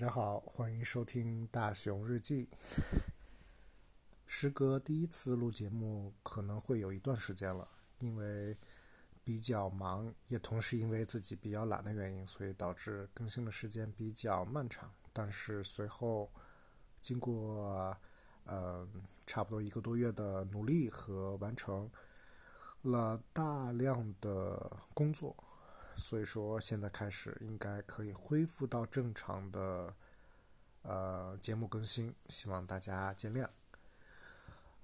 [0.00, 2.48] 大家好，欢迎收听大熊日记。
[4.24, 8.56] 时隔第一次录节目，可能会有一段时间了，因为
[9.22, 14.90] 比较忙，也同时因为自己比较懒的原因，所以导致更新的时间比较漫长。
[15.12, 16.32] 但是随后
[17.02, 17.94] 经过
[18.46, 18.88] 呃
[19.26, 21.90] 差不多一个多月的努力和完成
[22.80, 25.36] 了大量的工作。
[26.00, 29.94] 所以说，现在开始应该可以恢复到正常的
[30.82, 33.46] 呃节目更新，希望大家见谅。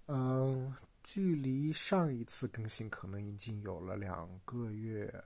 [0.06, 5.24] 嗯，距离上一次更新可能已经有了两个月，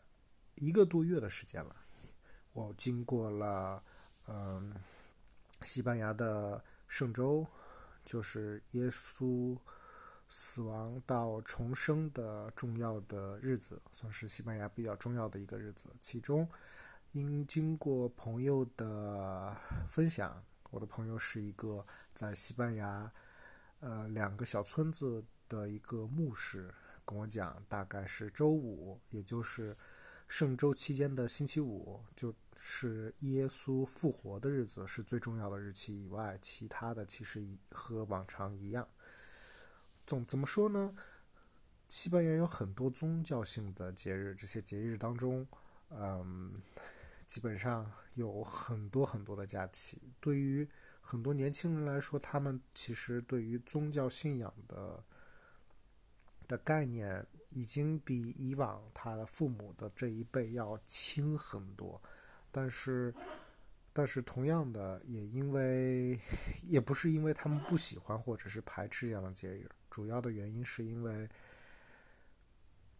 [0.54, 1.74] 一个多月的时间了。
[2.52, 3.82] 我经过了
[4.28, 4.74] 嗯
[5.64, 7.46] 西班牙的圣周，
[8.04, 9.58] 就是耶稣。
[10.32, 15.90] 死亡到重生的重要的日子，算是西班牙比较重要的一个日子。
[16.00, 16.48] 其中，
[17.10, 19.56] 因经过朋友的
[19.88, 20.40] 分享，
[20.70, 23.10] 我的朋友是一个在西班牙，
[23.80, 26.72] 呃，两个小村子的一个牧师，
[27.04, 29.76] 跟我讲，大概是周五，也就是
[30.28, 38.86] 圣周期间的星期五，就是耶稣复活的日子，是最重要的日期以外，其他的其实和往常一样。
[40.10, 40.92] 总怎么说呢？
[41.88, 45.46] 西班牙有很多宗教性的节日，这些节日当中，
[45.90, 46.52] 嗯，
[47.28, 50.02] 基本上有很多很多的假期。
[50.18, 50.68] 对于
[51.00, 55.00] 很多年轻人来说，他们其实对于宗教信仰的
[56.48, 62.02] 的概念，已经比以往他的父母的这一辈要轻很多。
[62.50, 63.14] 但是，
[63.92, 66.18] 但是同样的，也因为
[66.64, 69.70] 也不是因为他们不喜欢或者是排斥这样的节日。
[69.90, 71.28] 主要的原因是因为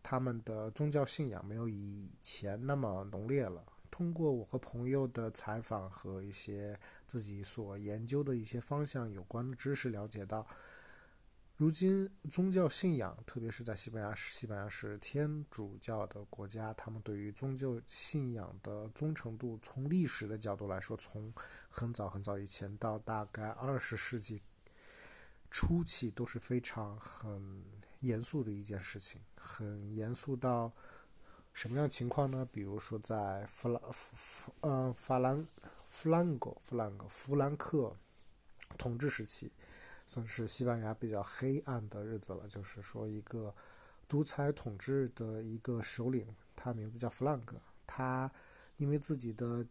[0.02, 3.64] 他们的宗教信仰没有以前那么浓烈了。
[3.90, 10.46] 通过我和朋友的采访和一些自己所研究的一些方向有关的知识，了解到，
[11.56, 21.32] 如今宗教信仰，特别是在西班牙，西班牙是天主教的国家，他们对于宗教信仰的忠诚度，从历史的角度来说，从
[21.68, 24.40] 很早很早以前到大概二十世纪。
[25.50, 27.64] 初期都是非常很
[27.98, 30.72] 严肃的一件事情，很严肃到
[31.52, 32.48] 什么样情况呢？
[32.52, 35.44] 比如说在弗兰弗弗呃法兰
[35.88, 37.96] 弗兰格弗兰格弗兰克
[38.78, 39.52] 统治时期，
[40.06, 42.46] 算是西班牙比较黑暗的日子了。
[42.46, 43.52] 就是说，一个
[44.06, 48.30] 独裁统治的一个首领，他名字叫弗兰格，他
[48.76, 49.66] 因为自己的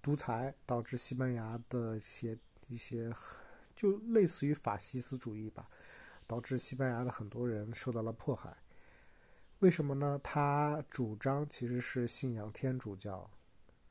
[0.00, 2.38] 独裁，导致西班牙的一些。
[2.72, 3.12] 一些
[3.76, 5.68] 就类似于法西斯主义吧，
[6.26, 8.56] 导致西班牙的很多人受到了迫害。
[9.58, 10.18] 为什么呢？
[10.24, 13.30] 他主张其实是信仰天主教，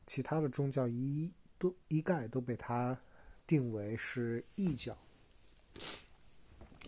[0.05, 2.99] 其他的宗教一都一概都被他
[3.45, 4.97] 定为是异教，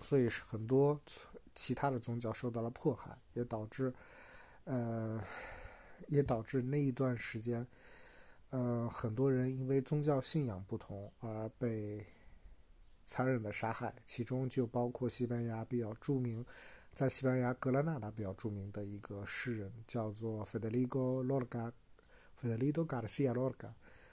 [0.02, 1.00] 所以是很多
[1.54, 3.94] 其他的宗教受到了迫害，也导致
[4.66, 5.24] 呃，
[6.08, 7.66] 也导致那一段时间。
[8.54, 12.06] 呃，很多人因为宗教信仰不同而被
[13.04, 16.46] 残忍的杀害，其中就包括西班牙比较著名，
[16.92, 23.72] 在西班牙格拉纳达比较著名的一个诗人，叫做 Federico Lorca，Federico Garcia Lorca，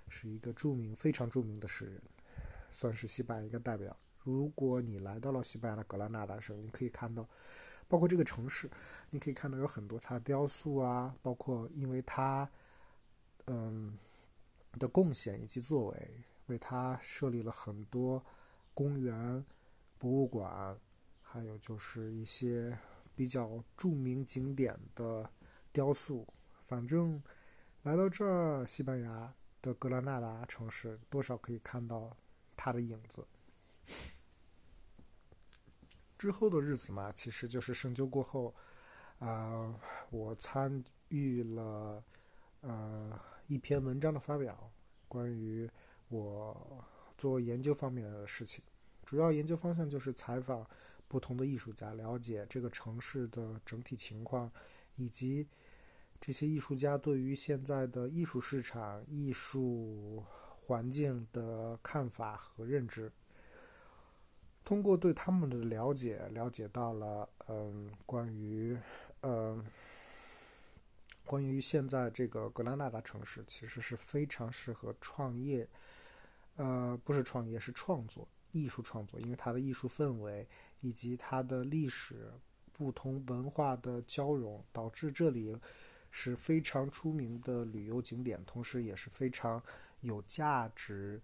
[0.08, 2.00] 是一个著名、非常著名的诗人，
[2.70, 3.94] 算是西班牙一个代表。
[4.24, 7.28] 如果你来到了西班牙的格拉纳达省，你可以看到，
[7.86, 8.70] 包括这个城市，
[9.10, 12.48] 你可以看到有很多他的雕塑啊，包括因为他，
[13.44, 13.98] 嗯。
[14.78, 18.24] 的贡献以及作为，为他设立了很多
[18.72, 19.44] 公园、
[19.98, 20.78] 博物馆，
[21.22, 22.78] 还有就是一些
[23.14, 25.28] 比较著名景点的
[25.72, 26.26] 雕塑。
[26.62, 27.22] 反正
[27.82, 32.16] 来到这儿，西班牙的格拉纳达城市，多少可以看到
[32.56, 33.26] 他的影子。
[36.16, 38.54] 之后的日子嘛，其实就是深究过后，
[39.18, 39.74] 啊，
[40.10, 42.04] 我参与了，
[42.60, 43.18] 呃。
[43.50, 44.70] 一篇文章的发表，
[45.08, 45.68] 关于
[46.08, 46.84] 我
[47.18, 48.62] 做研究方面的事情，
[49.04, 50.64] 主要研究方向就是采访
[51.08, 54.48] 不同的艺术家，了解这个城市的整体情况，
[54.94, 55.48] 以及
[56.20, 60.22] 这些艺术家对于现在的艺术市场、艺术
[60.54, 63.10] 环境的看法和认知。
[64.62, 68.78] 通过对他们的了解，了解到了，嗯，关于，
[69.22, 69.66] 嗯。
[71.24, 75.68] 关于现在这个格拉纳达城市，其实是非常适合创业，
[76.56, 80.48] 呃，不是创业，是创作艺术创作，因为它的艺术氛围
[80.80, 82.32] 以及它的历史
[82.72, 85.56] 不同文化的交融，导致这里
[86.10, 89.62] 是非常出名的旅游景点，同时也是非常
[90.00, 91.22] 有价值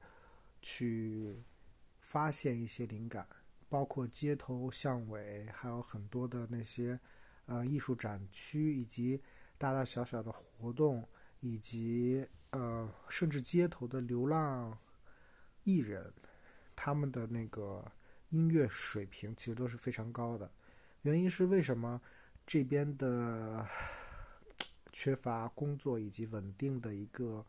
[0.62, 1.42] 去
[2.00, 3.26] 发现一些灵感，
[3.68, 7.00] 包括街头巷尾，还有很多的那些
[7.46, 9.20] 呃艺术展区，以及
[9.58, 11.06] 大大小小的活动，
[11.40, 14.78] 以及呃甚至街头的流浪
[15.64, 16.12] 艺人，
[16.74, 17.84] 他们的那个
[18.30, 20.50] 音乐水平其实都是非常高的。
[21.02, 22.00] 原因是为什么
[22.46, 23.66] 这边的？
[24.92, 27.44] 缺乏工作以及稳定的一个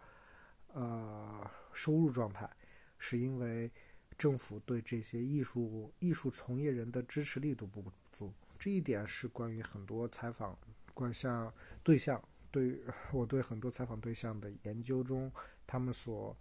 [0.74, 2.50] 呃收入状态，
[2.98, 3.71] 是因为
[4.18, 7.81] 政府对这些艺术艺术从业人的支持力度不
[8.12, 8.33] 足。
[8.60, 10.60] 这一点是关于很多采访
[10.98, 11.54] 观像
[11.84, 15.32] 对象对我对很多采访对象的研究中，
[15.68, 16.36] 他们所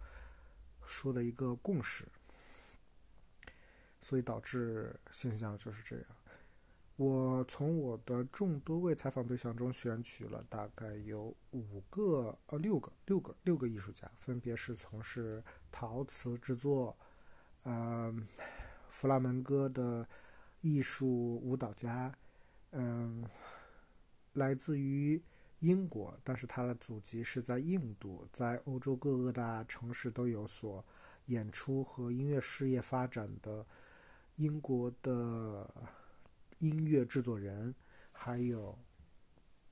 [0.83, 2.05] 说的一个共识，
[4.01, 6.05] 所以导致现象就是这样。
[6.95, 16.97] 我从我的众多位采访对象中选取了大概有五个呃六个六个六个艺术家，分别是从事陶瓷制作、
[17.65, 18.27] 嗯，
[18.89, 20.07] 弗拉门戈的
[20.61, 22.11] 艺术舞蹈家，
[22.71, 23.23] 嗯，
[24.37, 25.21] 来自于
[25.59, 30.83] 英国，但是他的祖籍是在印度，在欧洲各个大城市都有所
[31.25, 33.65] 演出和音乐事业发展的
[34.35, 35.69] 英国的。
[36.59, 37.75] 音乐制作人，
[38.11, 38.75] 还有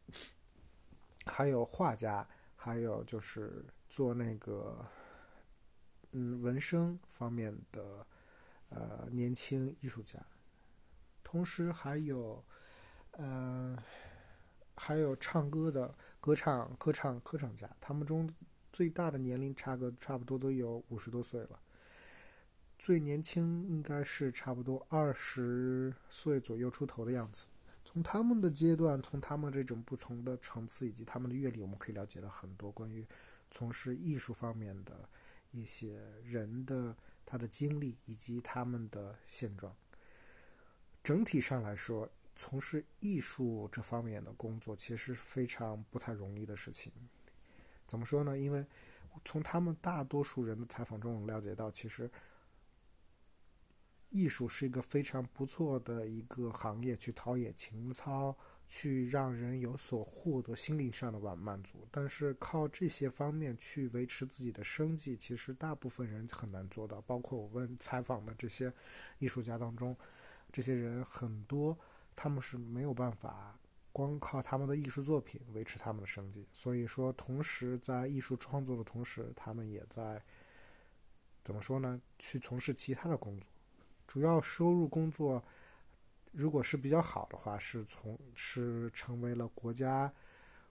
[1.25, 4.85] 还有画家，还有就是做那个
[6.11, 8.05] 嗯纹身方面的
[8.69, 10.23] 呃年轻艺术家，
[11.23, 12.45] 同时还有
[13.13, 13.75] 嗯
[14.75, 18.29] 还有唱歌的歌唱歌唱歌唱家，他们中
[18.73, 21.59] 最大的年龄差个差不多都有五十多岁了。
[22.77, 27.47] 最年轻应该是差不多二十岁左右出头的样子。
[27.85, 33.05] 从他们的阶段，从他们这种不同的层次以及他们的阅历，我们可以了解到很多关于
[33.49, 35.07] 从事艺术方面的
[35.51, 36.95] 一些人的
[37.25, 39.73] 他的经历以及他们的现状。
[41.03, 46.91] 整体上来说，从事艺术这方面的工作其实是非常不太容易的事情。
[47.87, 48.37] 怎么说呢？
[48.37, 48.65] 因为
[49.23, 52.09] 从他们大多数人的采访中了解到，其实。
[54.11, 58.33] 艺术是一个非常不错的一个行业，去陶冶情操，
[58.65, 61.85] 去让人有所获得心灵上的满满足。
[61.91, 67.01] 但是靠这些方面去维持自己的生计，其实大部分人很难做到。
[67.01, 68.71] 包括我问采访的这些
[69.19, 69.93] 艺术家当中，
[70.49, 71.77] 这些人很多
[72.15, 73.59] 他们是没有办法
[73.91, 76.47] 光靠他们的艺术作品维持他们的生计。
[76.51, 80.23] 所以说，同时在艺术创作的同时，他们也在
[81.43, 82.01] 怎么说呢？
[82.17, 83.49] 去从事其他的工作。
[84.07, 85.43] 主要收入工作，
[86.31, 90.13] 如果是比较好的话，是从是成为了国家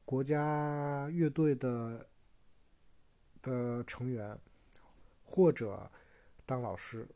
[0.05, 2.07] 国家乐队的
[3.43, 4.39] 的成员，
[5.25, 5.91] 或者
[6.45, 7.09] 当老师，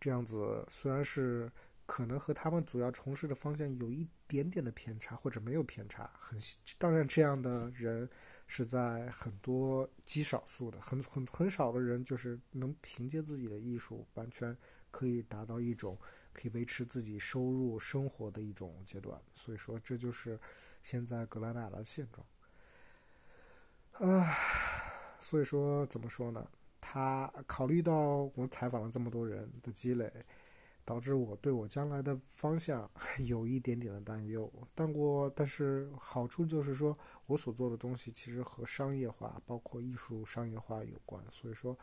[0.00, 1.50] 这样子虽然是
[1.92, 6.38] 可能和他们主要从事的方向有一点点的偏差，或者没有偏差，很
[6.78, 8.08] 当然这样的人。
[8.46, 14.54] 是在很多极少数的很很很少的人，就是能凭借自己的艺术完全
[14.90, 15.98] 可以达到一种
[16.34, 19.18] 可以维持自己收入生活的一种阶段。
[19.34, 20.38] 所以说，这就是
[20.82, 22.26] 现在格兰纳的现状。
[24.10, 24.34] 啊，
[25.18, 26.46] 所以说怎么说呢？
[26.78, 30.12] 他考虑到我采访了这么多人的积累。
[30.84, 32.90] 导致我对我将来的方向
[33.26, 36.96] 有一点点的担忧，但我但是好处就是说
[37.26, 41.78] 我所做的东西其实和商业化，包括艺术商业化有关，所以说，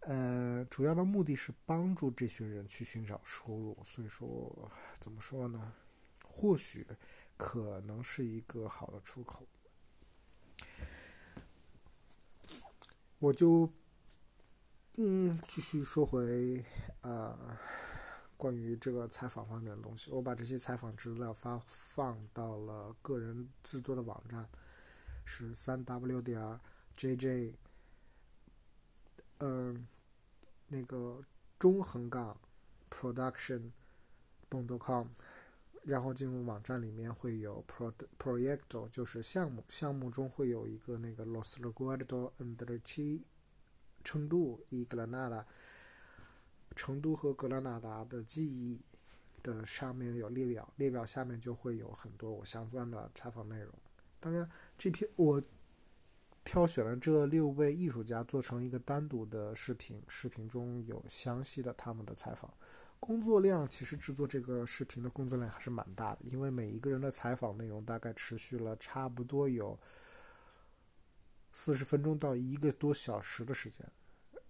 [0.00, 5.72] 呃，主要的目的是帮助这群人去寻找收入，所以说怎么说呢？
[6.26, 6.86] 或许
[7.36, 9.46] 可能是一个好的出口。
[13.20, 13.70] 我就
[14.96, 16.64] 嗯，继续说回
[17.02, 17.60] 啊。
[18.36, 24.48] 关于这个采访方面的东西，我把这些采访资料发放到了个人制作的网站，
[25.24, 26.60] 是三 w 点
[26.96, 27.54] jj，
[29.38, 29.86] 嗯，
[30.68, 31.20] 那个
[31.58, 32.38] 中横杠
[32.90, 33.70] production
[34.48, 35.08] 蹦 .com，
[35.82, 43.22] 然后进入网站里面会有 pro proyecto，就是项目，项目中会有一个那个 los recuerdos entre chi
[44.02, 45.44] 成都 y granada。
[46.74, 48.80] 成都和格拉纳达的记忆
[49.42, 53.72] 的上面有列表，列表下面就会有很多我相关的采访内容。
[54.20, 55.42] 当然，这篇我
[56.44, 62.52] 挑选了这六位艺术家做成一个单独的视频，视频中有详细的他们的采访。
[63.00, 69.78] 工作量其实制作这个视频的工作量还是蛮大的，因为每一个人的采访内容大概持续了差不多有
[71.52, 73.86] 四十分钟到一个多小时的时间。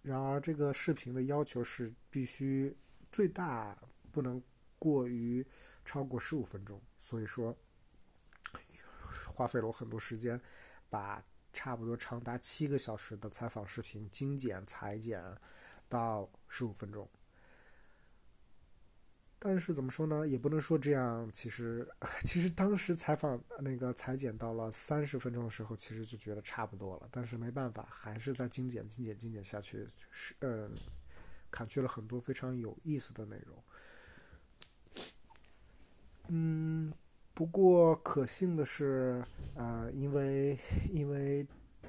[0.04, 2.76] 然而，这个视频的要求是必须
[3.10, 3.76] 最大
[4.12, 4.40] 不能
[4.78, 5.44] 过于
[5.84, 7.56] 超过十五分钟，所以说
[9.26, 10.40] 花费了我很多时间
[10.88, 11.20] 把。
[11.56, 15.22] 差不多长达七个小时的采访视频精简裁剪
[15.88, 17.08] 到十五分钟，
[19.46, 20.26] 但是怎么说呢？
[20.26, 21.28] 也不能说这样。
[21.30, 21.86] 其实，
[22.24, 27.08] 其实当时采访那个裁剪到了三十分钟的时候，其实就觉得差不多了。
[27.12, 30.70] 但是没办法，还是在精简、精简、精简下去，是嗯，
[31.50, 33.62] 砍去了很多非常有意思的内容。
[36.28, 36.90] 嗯。
[37.36, 39.20] 不过可幸的是，
[39.56, 40.56] 呃，因为
[40.88, 41.44] 因为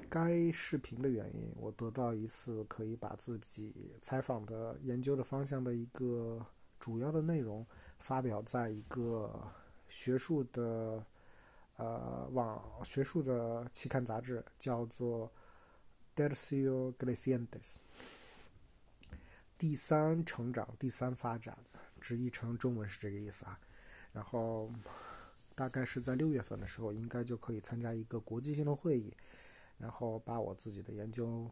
[0.10, 6.44] 该视频的原因，我得到一次可以把自己采访的研究的方向的一个
[6.86, 7.66] 主要的内容
[7.98, 9.52] 发表在一个
[9.90, 11.04] 学术的
[11.78, 15.28] 呃网学术的期刊杂志，叫做
[16.30, 17.48] 《Dercio Glacientes》，
[19.58, 21.58] 第三成长，第三发展，
[22.00, 23.60] 直译成中文是这个意思啊，
[24.14, 24.70] 然后。
[25.56, 29.16] 大概是在六月份的时候，应该就可以参加一个国际性的会议，
[29.78, 31.50] 然后把我自己的研究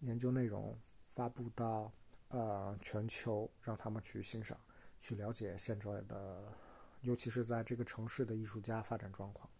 [0.00, 0.74] 研究内容
[1.06, 1.92] 发布到
[2.28, 4.58] 呃全球，让他们去欣赏，
[5.02, 6.44] 去了解现在的，
[7.00, 9.50] 尤其是在这个城市的艺术家发展状况。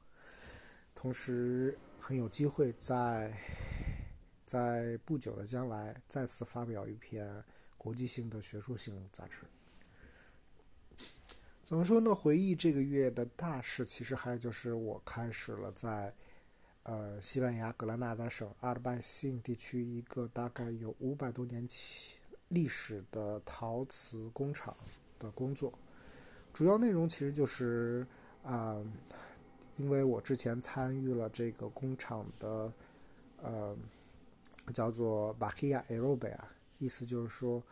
[0.95, 3.37] 同时，很有机会在
[4.47, 7.43] 在不久的将来再次发表一篇
[7.77, 9.39] 国际性的学术性杂志。
[11.65, 12.15] 怎么说呢？
[12.15, 16.15] 回忆这个月的大事，其实还有就是我开始了在，
[16.85, 22.19] 呃，西班牙格拉纳达省阿尔拜辛地区一个大概有五百多年起
[22.49, 24.77] 历史的陶瓷工厂
[25.23, 25.73] 的工作。
[26.53, 28.07] 主要内容其实就是，
[28.43, 28.77] 啊，
[29.77, 32.73] 因为我之前参与了这个工厂的，
[33.43, 33.77] 呃，
[34.75, 37.63] 叫做巴黑亚埃罗贝啊，意思就是说。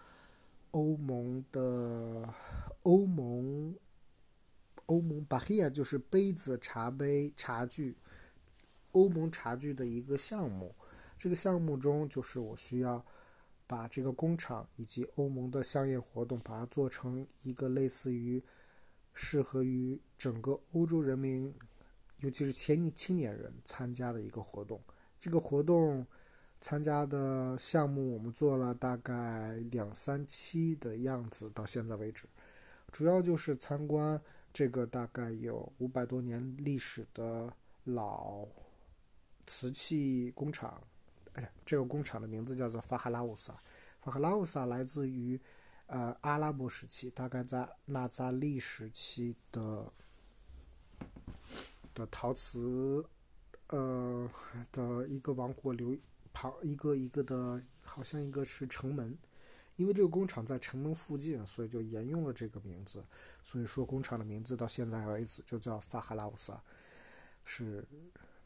[0.73, 2.33] 欧盟的
[2.85, 3.75] 欧盟
[4.87, 7.97] 欧盟巴黑亚就是杯子、茶杯、茶具，
[8.92, 10.73] 欧盟茶具的一个项目。
[11.19, 13.04] 这个项目中，就是我需要
[13.71, 18.43] 把这个工厂以及欧盟的相应活动，把它做成一个类似于
[19.15, 21.55] 适合于整个欧洲人民，
[22.19, 24.81] 尤其是青青年人参加的一个活动。
[25.21, 26.05] 这个活动。
[26.62, 32.27] 参加的项目我们做了大概两三期的样子，到现在为止，
[32.93, 34.21] 主要就是参观
[34.53, 37.50] 这个大概有五百多年历史的
[37.85, 38.47] 老
[39.47, 40.83] 瓷器工厂。
[41.35, 43.53] 哎，这个工厂的名字叫做法哈拉乌萨。
[44.01, 45.41] 法哈拉乌萨来自于
[45.87, 49.93] 呃阿拉伯时期，大概在纳扎利时期的
[51.95, 53.05] 的陶瓷
[53.69, 54.31] 呃
[54.73, 55.97] 的一个王国留。
[56.33, 59.19] 旁一个一个的，好像一个是城门，
[59.75, 63.05] 因为这个工厂在城门附近，所以就沿用了这个名字。
[63.43, 66.63] 所以说，工厂的名字到现在为止就叫法哈拉乌萨，
[67.45, 67.85] 是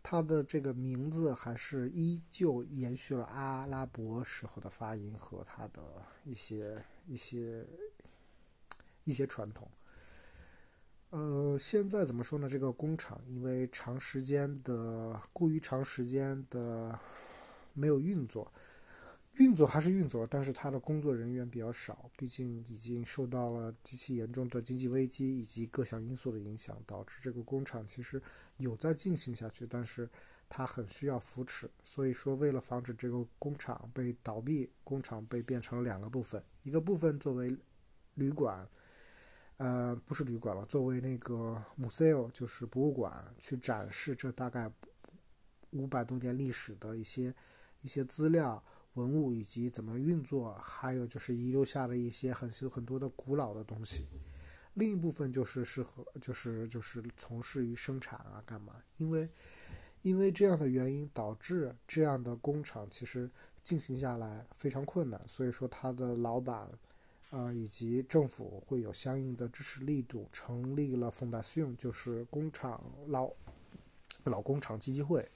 [0.05, 5.83] 它的这个名字还是依旧延续了阿拉伯时候的发音和它的
[6.25, 7.67] 一些一些
[9.03, 9.69] 一些传统。
[11.11, 12.49] 呃，现在怎么说呢？
[12.49, 16.97] 这个工厂因为长时间的过于长时间的。
[17.77, 18.53] 没有运作，
[19.37, 28.23] 运作还是运作，但是他的工作人员比较少，毕竟已经受到了极其严重的经济危机以及各项因素的影响，导致这个工厂其实
[28.59, 30.09] 有在进行下去，但是
[30.49, 31.69] 它很需要扶持。
[31.83, 37.57] 所以说，为了防止这个工厂被倒闭，工厂被变成了两个部分，一个部分作为
[38.15, 38.69] 旅馆，
[39.57, 44.71] 呃，不是旅馆了，作为那个 museo，就是博物馆去展示这大概
[45.71, 47.35] 五百多年历史的一些。
[47.81, 48.65] 一些资料、
[48.95, 54.05] 文物以及怎么运作，还有就是遗留下的一些很多很多的古老的东西。
[54.75, 58.75] 另一部分就是适合，就是就是从事于生产啊，干嘛？
[58.99, 59.29] 因为
[60.03, 63.31] 因为这样的原因，导致这样的工厂其实
[63.63, 65.21] 进行下来非常困难。
[65.29, 66.69] 所以说，他的老板
[67.31, 73.31] 啊以及政府会有相应的支持力度，成立了 f o n d a t i o n 就是工厂老
[74.25, 75.29] 老工厂基金会。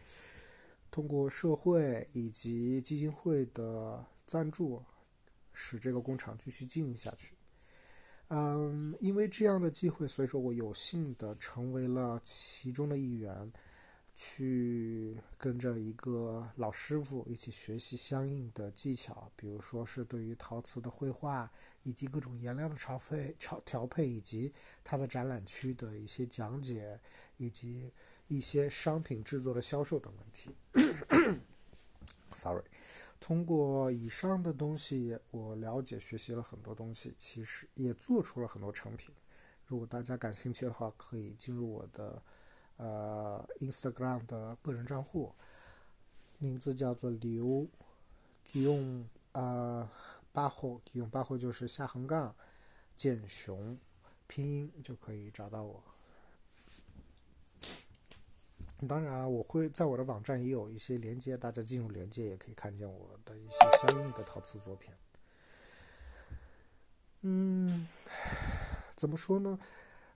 [0.91, 4.83] 通过社会以及基金会的赞助，
[5.53, 7.35] 使这个工厂继续经营下去。
[8.29, 13.51] 嗯，因为这样的机会，所以说我有幸的成为了其中的一员，
[14.15, 21.51] 去跟着一个老师傅一起学习相应的技巧，比如说是对于陶瓷的绘画，
[21.85, 24.53] 以及各种颜料的调配、调调配，以及
[24.85, 27.01] 它的展览区的一些讲解，
[27.39, 27.91] 以及
[28.29, 30.55] 一些商品制作的销售等问题。
[32.37, 32.65] Sorry。
[33.21, 39.13] 通过以上的东西，我了解、学习了很多东西，其实也做出了很多成品。
[39.67, 42.23] 如果大家感兴趣的话，可以进入我的
[42.77, 45.35] 呃 Instagram 的个人账户，
[46.39, 47.67] 名字叫做刘
[48.45, 49.91] 吉用啊
[50.33, 52.33] 八号，吉用八号就是下横杠
[52.95, 53.77] 建雄，
[54.29, 55.83] 拼音就可以找到我。
[58.87, 64.95] 当然啊，我会在我的网站也有一些连接，大家进入连接也可以看见我的一些相应的陶瓷作品。
[67.23, 67.89] 嗯，
[68.95, 69.59] 怎么说呢？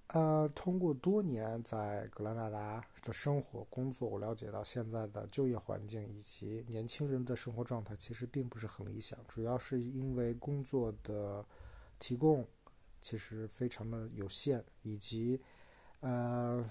[0.09, 11.45] 呃，通过多年在格拉纳达的生活工作，我了解到现在的就业环境以及年轻人的生活状态其实并不是很理想，主要是因为工作的
[11.99, 12.47] 提供
[13.01, 15.41] 其实非常的有限，以及
[15.99, 16.65] 呃。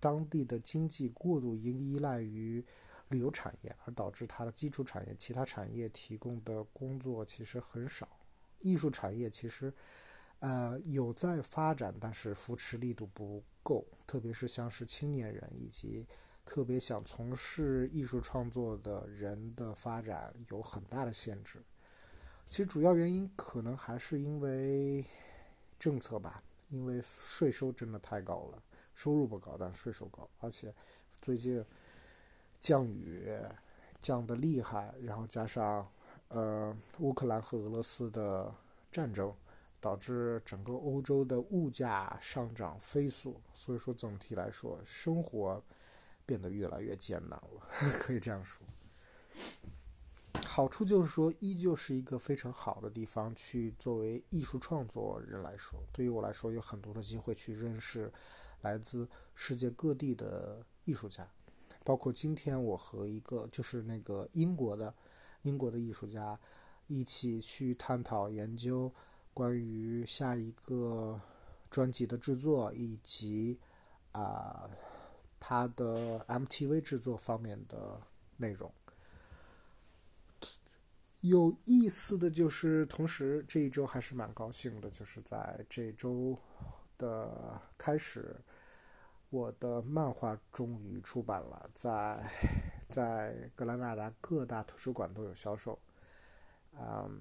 [0.00, 2.64] 当地的经济过度依依赖于
[3.08, 8.08] 旅游产业，而导致它的基础产业、其他产业提供的工作其实很少。
[8.60, 9.72] 艺术产业其实，
[10.40, 16.06] 呃，有在发展，但是扶持力度不够，特别是像是青年人以及
[16.44, 21.62] 特别想从事艺术创作的人的发展有很大的限制。
[22.48, 25.04] 其实主要原因可能还是因为
[25.78, 28.62] 政策吧，因为税收真的太高了。
[28.98, 30.74] 收入不高，但税收高，而且
[31.22, 31.64] 最近
[32.58, 33.32] 降雨
[34.00, 35.88] 降得厉害，然后加上
[36.26, 38.52] 呃乌克兰和俄罗斯的
[38.90, 39.32] 战争，
[39.80, 45.62] 导致整个欧洲的物价上涨飞速，所以说总体来说生活
[46.26, 47.68] 变得越来越艰难了，
[48.02, 48.66] 可以这样说。
[50.44, 58.12] 好处就是说，依旧是一个非常好的地方，去作为艺术创作人来说，对于我来说有很多的机会去认识。
[58.62, 61.28] 来自世界各地的艺术家，
[61.84, 64.92] 包括今天我和一个就是那个英国的
[65.42, 66.38] 英国的艺术家
[66.86, 68.92] 一起去探讨研究
[69.32, 71.20] 关于下一个
[71.70, 73.58] 专辑的制作以及
[74.12, 74.68] 啊
[75.38, 78.00] 他的 MTV 制作方面的
[78.38, 78.72] 内容。
[81.20, 86.38] 有意思的就是，同时这一周还是蛮高兴的，就是在这周
[86.96, 88.36] 的开始。
[89.30, 92.30] 我的漫画终于出版了，在
[92.88, 95.78] 在格兰纳达各大图书馆都有销售。
[96.80, 97.20] 嗯，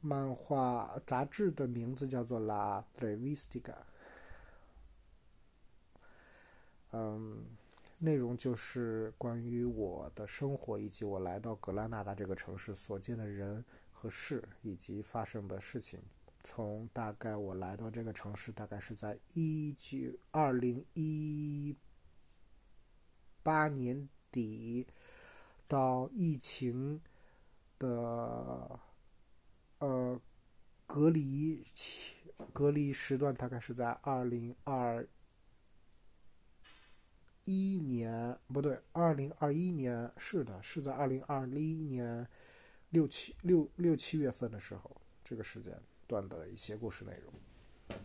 [0.00, 3.62] 漫画杂志的名字叫做《La Revistica》。
[6.92, 7.44] 嗯，
[7.98, 16.00] 内容就是关于我的生活以及我来到格兰纳达这个城市所见的人和事以及发生的事情。
[16.46, 19.96] 从大概我来到这个城市，大概是在一九
[20.30, 21.74] 二零一
[23.42, 24.86] 八年底，
[25.66, 27.00] 到疫情
[27.78, 28.78] 的
[29.78, 30.20] 呃
[30.86, 32.16] 隔离期
[32.52, 35.08] 隔离时段，大概是在二零二
[37.44, 42.28] 一年不对，二零二一年是的，是在二零二一年
[42.90, 45.80] 六七六六七月份的时候，这个时间。
[46.14, 47.98] 段的一些故事内容，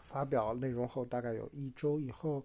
[0.00, 2.44] 发表内容后，大概有一周以后，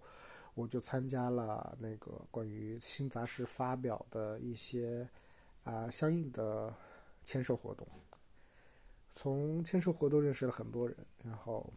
[0.54, 5.08] 我就参加了那个关于新杂志发表的一些
[5.62, 6.74] 啊相应的
[7.24, 7.86] 签售活动。
[9.14, 11.72] 从签售活动认识了很多人，然后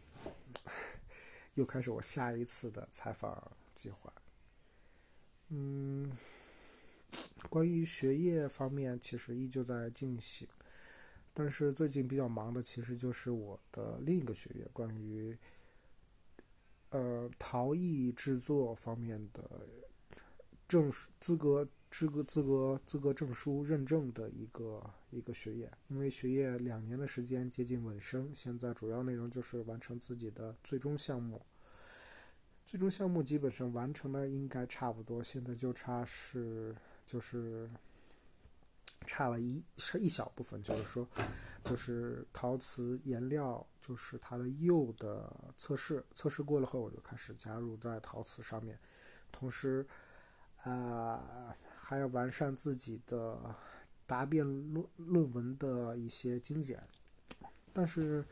[1.54, 4.12] 又开始我下一次的采访计划。
[5.50, 6.10] 嗯，
[7.48, 10.48] 关于学业方面，其实依旧在进行。
[11.40, 15.38] 但是最近比较忙的，其实就是我的另一个学业，关于
[16.90, 19.48] 呃陶艺制作方面的
[20.66, 25.70] 证书资格、资格、资格、资格证书认证的一个一个学业。
[25.86, 31.40] 因为学业两年的时间接近尾声，现在主要内容就是完成自己的最终项目。
[32.66, 36.74] 最终项目基本上完成的应该差不多，现在就差是
[37.06, 37.70] 就是。
[39.08, 41.08] 差了一是一小部分，就是说，
[41.64, 48.78] 就是陶瓷颜料，就是它的釉的测试，测试过了后，我就开始加入在陶瓷上面，
[49.32, 49.86] 同时，
[50.62, 53.40] 啊，还要完善自己的
[54.04, 54.44] 答辩
[54.74, 56.86] 论论文的一些精简。
[57.72, 58.22] 但是，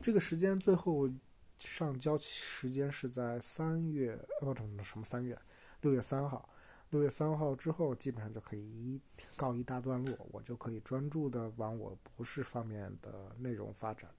[0.00, 1.10] 这个时间最后
[1.58, 5.38] 上交时间是在三月，呃，不，什么三月？
[5.82, 6.48] 六月三号。
[6.92, 9.00] 六月三号之后，基本上就可以一
[9.34, 14.10] 告一大段落，我就可以专注的往我博士方面的内容发展。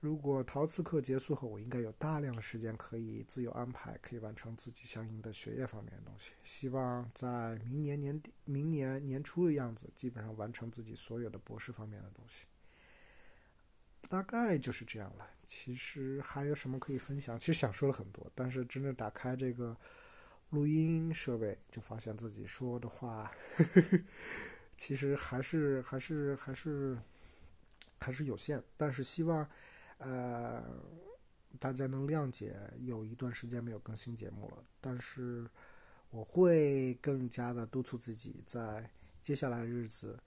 [0.00, 6.32] 如果陶瓷课结束后，我应该有大量的时间可以自由安排，可以完成自己相应的学业方面的东西。
[6.42, 12.44] 希望在明年年底、明年年初的样子，基本上完成自己所有的博士方面的东西。
[14.10, 15.26] 大概就是这样了。
[15.46, 17.38] 其实还有什么可以分享？
[17.38, 19.74] 其实想说了很多，但是真正打开这个
[20.50, 24.00] 录音设备，就发现自己说的话，呵 呵
[24.76, 26.98] 其实还是还是还是
[27.98, 28.62] 还是有限。
[28.76, 29.48] 但是希望。
[29.98, 30.62] 呃，
[31.58, 35.48] 大家能谅解，有一段时间没有更新节目了，但是
[36.10, 38.90] 我会更加的督促自己，在
[39.22, 40.18] 接下来的日子，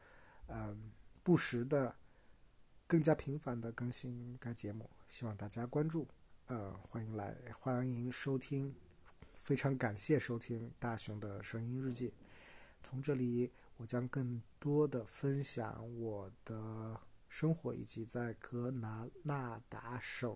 [0.47, 1.95] 嗯，不时的、
[2.87, 6.07] 更加频繁的更新该节目，希望大家关注，
[6.47, 8.75] 呃，欢迎来，欢迎收听，
[9.49, 12.13] 非常感谢收听大熊的声音日记，
[12.83, 17.01] 从这里我将更多的分享我的。
[17.27, 20.35] 生活以及在格拉纳达省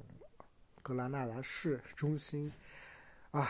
[0.81, 2.51] 格拉纳达市中心
[3.31, 3.43] 啊，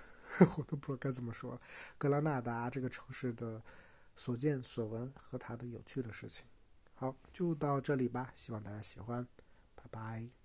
[0.58, 1.58] 我都不知道该怎么说。
[1.98, 3.62] 格拉纳达这个城市的
[4.16, 6.46] 所见所闻和它的有趣的事情。
[6.94, 9.26] 好，就到这里吧，希望大家喜欢，
[9.74, 10.39] 拜拜。